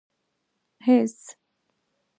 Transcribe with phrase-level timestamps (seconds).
[0.85, 1.17] هېڅ.